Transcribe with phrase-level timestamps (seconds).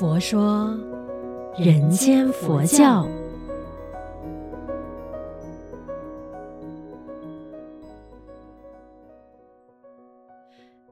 [0.00, 0.74] 佛说
[1.58, 3.06] 人间佛教。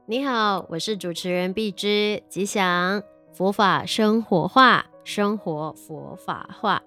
[0.05, 3.01] 你好，我是主持人碧之，吉祥
[3.31, 6.83] 佛法生活化，生活佛法化。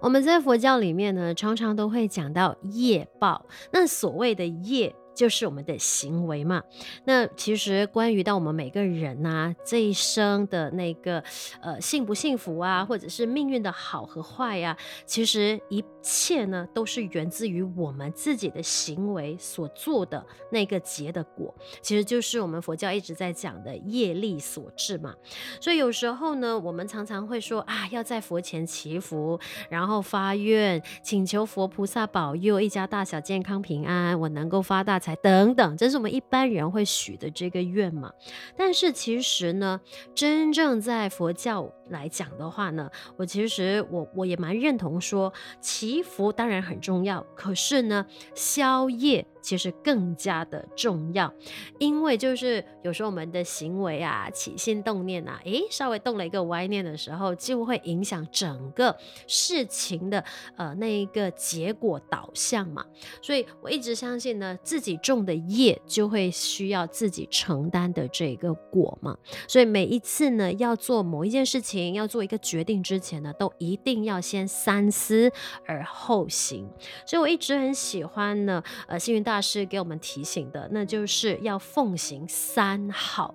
[0.00, 3.44] 我们在佛教里面呢，常常都会讲到业报。
[3.70, 4.94] 那所谓的业。
[5.16, 6.62] 就是我们的行为嘛。
[7.04, 11.24] 那其实关于到我们每个人呐、啊，这一生的那个
[11.60, 14.76] 呃幸不幸福啊，或者是命运的好和坏呀、
[15.06, 25.14] 其实一切呢都是源自于我们自己的行为所做的那个结的果，其实就是我们佛教一直在讲的业力所致嘛。
[25.60, 29.40] 所以有时候呢，我们常常会说啊，要在佛前祈福，
[29.70, 35.16] 然后发愿，请求佛菩萨保佑一家大小健康平安，我能够发大财。
[35.16, 38.12] 等等，这是我们一般人会许的这个愿嘛。
[38.56, 39.80] 但是其实呢，
[40.14, 49.26] 真正在佛教来讲的话呢，我其实我我也蛮认同说，祈福当然很重要，可是呢，消业。
[49.46, 51.32] 其实更加的重要，
[51.78, 58.96] 因为就是有时候我们的行为啊，起心动念啊，诶，稍微动了一个歪念的时候，就会影响整个
[59.28, 60.24] 事情的
[60.56, 62.84] 呃那一个结果导向嘛。
[63.22, 69.16] 所以我一直相信呢，自己种的业就会需要自己承担的这个果嘛。
[69.46, 75.30] 所以每一次呢，要做某一件事情，要做一个决定之前呢，都一定要先三思
[75.64, 76.68] 而后行。
[77.06, 79.35] 所以我一直很喜欢呢，呃，幸运大。
[79.36, 83.34] 大师给我们提醒的，那就是要奉行三好。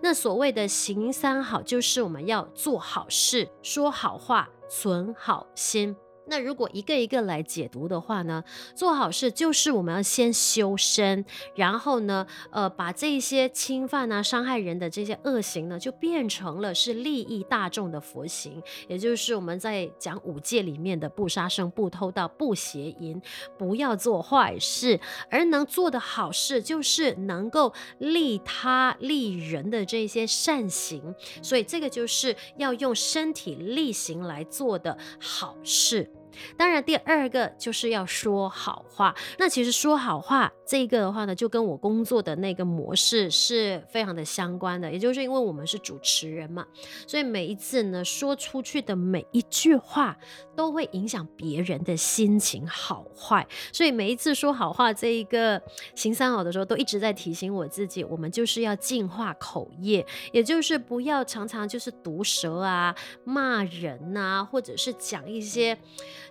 [0.00, 5.96] 那所谓的行三好，就是我们要做好事、说好话、存好心。
[6.30, 11.24] 那如果一个一个来解读的话呢，做好事就是我们要先修身，
[11.56, 23.20] 然后呢，呃，把这些侵犯啊、伤害人的这些恶行呢，就变成了是利益大众的佛行，也就是我们在讲五戒里面的不杀生、不偷盗、不邪淫、
[23.58, 36.08] 不要做坏事，而能做的好事就是能够利他利人的这些善行，所以这个就是要用身体力行来做的好事。
[36.56, 39.14] 当然，第二个就是要说好话。
[39.38, 44.90] 那其实说好话这个的话呢，就跟我工作的那个模式是非常的相关的。
[44.90, 46.66] 也就是因为我们是主持人嘛，
[47.06, 50.16] 所以每一次呢说出去的每一句话
[50.56, 53.46] 都会影响别人的心情好坏。
[53.72, 55.60] 所以每一次说好话这一个
[55.94, 65.76] 行三好的时候，都一直在提醒我自己，我们就是要净化口业，也就是不要常常就是毒舌啊、骂人呐、啊，或者是讲一些。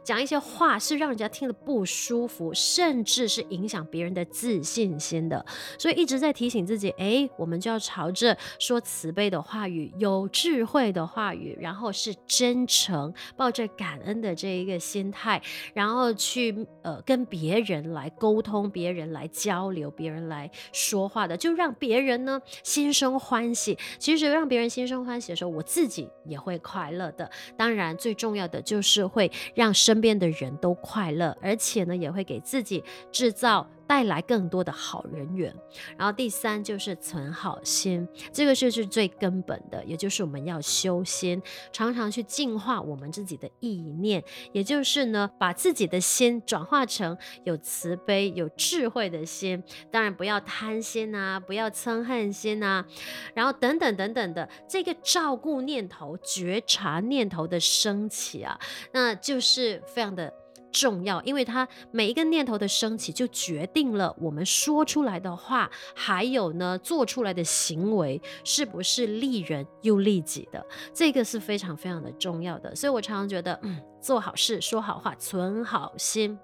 [0.04, 5.44] 讲一些话是让人家听了不舒服，甚至是影响别人的自信心的，
[5.78, 15.42] 所以一直在提醒自己，哎，我们就要朝着说慈悲的话语、有智慧的话语，然后是真诚、抱着感恩的这一个心态，
[15.74, 23.78] 然后去呃跟别人来沟通、别人来交流、别人来说话的，就让别人呢心生欢喜。
[23.98, 27.30] 其实让别人心生欢喜的时候，我自己也会快乐的。
[27.58, 29.74] 当然，最重要的就是会让。
[29.80, 33.66] 身边的人都快乐，而且呢，也会给自己制造。
[33.90, 35.52] 带来更多的好人缘，
[35.98, 41.42] 然后第三就是存好心，这个是是最根本的，也就是我们要修心，
[41.74, 49.64] 常常去净化我们自己的意念，也就是呢，把自己的心转化成有慈悲、有智慧的心。
[49.90, 52.86] 当然不要贪心啊，不要嗔恨心啊，
[53.34, 58.60] 然后等等等等的这个照顾念头、觉察念头的升起啊，
[58.94, 60.32] 那就是非常的。
[60.72, 72.76] 重要，因为它每一个念头的升起，就决定了我们说出来的话，还有呢，做出来的行为是不是利人又利己的，这个是非常非常的重要的。
[72.76, 73.80] 所以我常常觉得，嗯。
[74.02, 76.40] 做好事，说好话，存好心，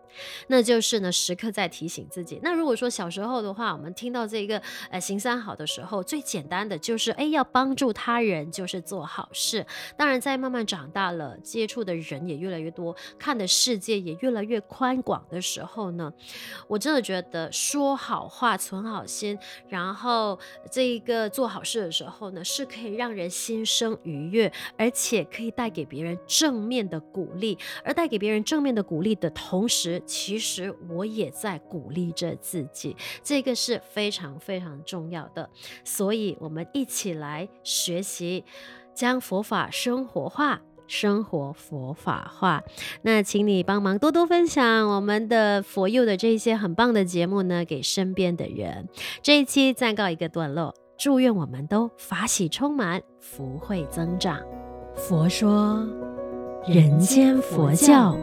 [0.47, 2.39] 那就是呢，时刻在提醒自己。
[2.43, 9.65] 那如果说小时候的话，我们听到这个呃行三好的时候，最简单的就是哎，要帮助他人，就是做好事。
[9.97, 16.11] 当然，在慢慢长大了，接触的人也越来越多，看的世界也越来越宽广的时候呢，
[16.67, 19.37] 我真的觉得说好话，存好心，
[19.67, 20.39] 然后
[20.71, 27.44] 这一个做好事的时候呢，是可以让人心生愉悦，而且可以带给别人正面的鼓励
[27.83, 35.49] 而带给别人正面的鼓励的同时，其实我也在鼓励着自己，这个是非常非常重要的。
[35.83, 38.43] 所以，我们一起来学习，
[38.93, 42.63] 将佛法生活化，生活佛法化。
[43.01, 48.87] 那请你帮忙多多分享我们的佛佑的这些很棒的节目呢，给身边的人。
[49.21, 53.01] 这一期暂告一个段落，祝愿我们都法喜充满。
[53.19, 54.39] 福慧增长。
[54.95, 55.85] 佛说，
[56.67, 58.17] 人间佛教。